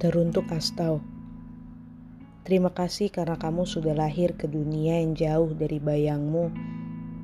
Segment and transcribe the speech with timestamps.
[0.00, 1.04] Teruntuk Astau.
[2.48, 6.48] Terima kasih karena kamu sudah lahir ke dunia yang jauh dari bayangmu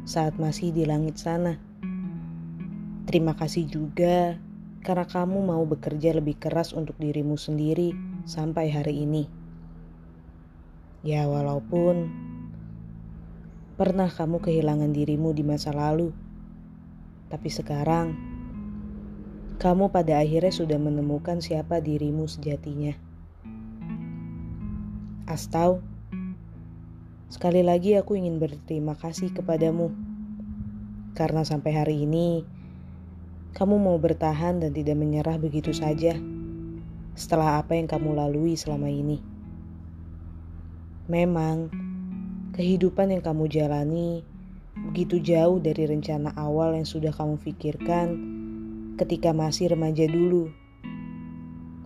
[0.05, 1.57] saat masih di langit sana.
[3.09, 4.36] Terima kasih juga
[4.85, 7.96] karena kamu mau bekerja lebih keras untuk dirimu sendiri
[8.29, 9.25] sampai hari ini.
[11.00, 12.13] Ya, walaupun
[13.81, 16.13] pernah kamu kehilangan dirimu di masa lalu,
[17.32, 18.36] tapi sekarang
[19.57, 22.93] kamu pada akhirnya sudah menemukan siapa dirimu sejatinya.
[25.25, 25.81] Astau,
[27.32, 29.96] sekali lagi aku ingin berterima kasih kepadamu
[31.17, 32.45] karena sampai hari ini
[33.56, 36.12] kamu mau bertahan dan tidak menyerah begitu saja
[37.17, 39.25] setelah apa yang kamu lalui selama ini.
[41.09, 41.73] Memang,
[42.53, 44.20] kehidupan yang kamu jalani
[44.93, 48.36] begitu jauh dari rencana awal yang sudah kamu pikirkan
[48.97, 50.48] ketika masih remaja dulu.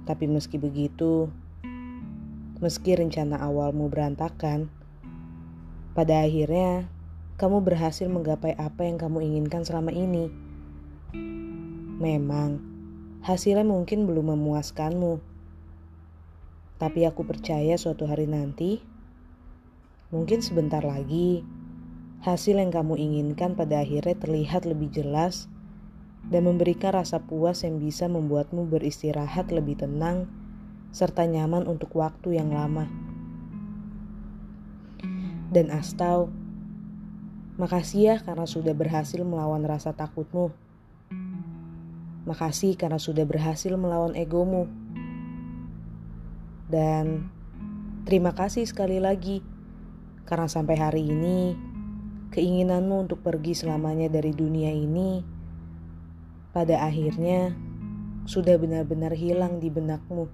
[0.06, 1.26] Tapi meski begitu,
[2.62, 4.70] meski rencana awalmu berantakan,
[5.90, 6.86] pada akhirnya
[7.34, 10.30] kamu berhasil menggapai apa yang kamu inginkan selama ini.
[11.98, 12.62] Memang,
[13.26, 15.18] hasilnya mungkin belum memuaskanmu.
[16.78, 18.78] Tapi aku percaya suatu hari nanti,
[20.14, 21.42] mungkin sebentar lagi,
[22.22, 25.50] hasil yang kamu inginkan pada akhirnya terlihat lebih jelas
[26.28, 30.28] dan memberikan rasa puas yang bisa membuatmu beristirahat lebih tenang
[30.90, 32.90] serta nyaman untuk waktu yang lama.
[35.50, 36.30] Dan Astau,
[37.58, 40.54] makasih ya karena sudah berhasil melawan rasa takutmu.
[42.28, 44.70] Makasih karena sudah berhasil melawan egomu.
[46.70, 47.26] Dan
[48.06, 49.42] terima kasih sekali lagi
[50.22, 51.58] karena sampai hari ini
[52.30, 55.26] keinginanmu untuk pergi selamanya dari dunia ini
[56.50, 57.54] pada akhirnya
[58.26, 60.26] sudah benar-benar hilang di benakmu.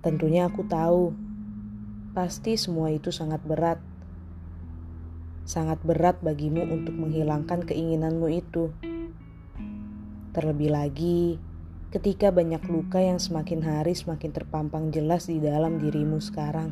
[0.00, 1.12] Tentunya aku tahu,
[2.16, 3.80] pasti semua itu sangat berat.
[5.44, 8.72] Sangat berat bagimu untuk menghilangkan keinginanmu itu.
[10.32, 11.36] Terlebih lagi,
[11.90, 16.70] ketika banyak luka yang semakin hari semakin terpampang jelas di dalam dirimu sekarang.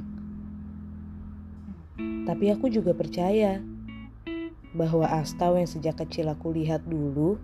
[1.99, 3.59] Tapi aku juga percaya
[4.77, 7.41] bahwa Astau yang sejak kecil aku lihat dulu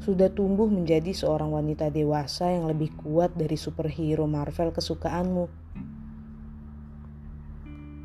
[0.00, 5.44] sudah tumbuh menjadi seorang wanita dewasa yang lebih kuat dari superhero Marvel kesukaanmu.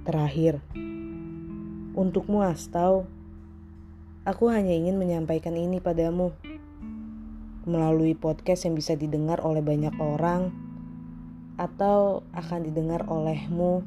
[0.04, 0.60] Terakhir,
[1.96, 3.08] untukmu Astau,
[4.28, 6.36] aku hanya ingin menyampaikan ini padamu.
[7.66, 10.52] Melalui podcast yang bisa didengar oleh banyak orang
[11.56, 13.82] atau akan didengar olehmu.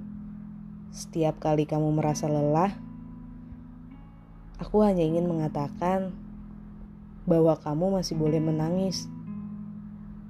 [0.90, 2.87] Setiap kali kamu merasa lelah
[4.58, 6.10] Aku hanya ingin mengatakan
[7.22, 9.06] bahwa kamu masih boleh menangis,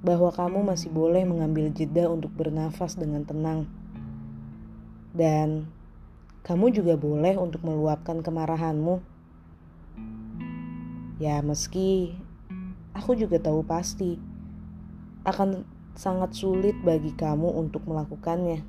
[0.05, 3.65] bahwa kamu masih boleh mengambil jeda untuk bernafas dengan tenang,
[5.17, 5.65] dan
[6.45, 9.01] kamu juga boleh untuk meluapkan kemarahanmu.
[11.17, 12.13] Ya, meski
[12.93, 14.21] aku juga tahu pasti
[15.25, 15.65] akan
[15.97, 18.61] sangat sulit bagi kamu untuk melakukannya,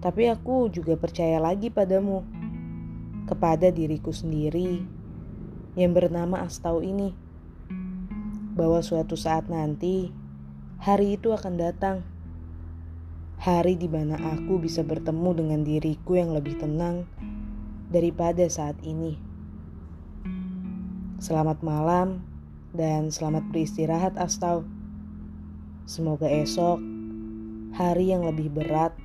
[0.00, 2.45] tapi aku juga percaya lagi padamu
[3.26, 4.86] kepada diriku sendiri
[5.74, 7.12] yang bernama Astau ini
[8.56, 10.08] bahwa suatu saat nanti
[10.80, 12.00] hari itu akan datang.
[13.36, 17.04] Hari di mana aku bisa bertemu dengan diriku yang lebih tenang
[17.92, 19.20] daripada saat ini.
[21.20, 22.24] Selamat malam
[22.72, 24.64] dan selamat beristirahat Astau.
[25.84, 26.80] Semoga esok
[27.76, 28.96] hari yang lebih berat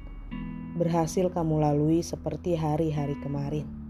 [0.79, 3.80] berhasil kamu lalui seperti hari-hari kemarin.